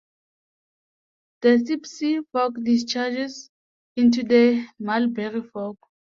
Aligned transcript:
The 1.41 1.57
Sipsey 1.59 2.23
Fork 2.31 2.55
discharges 2.63 3.51
into 3.95 4.23
the 4.23 4.65
Mulberry 4.79 5.43
Fork. 5.43 5.77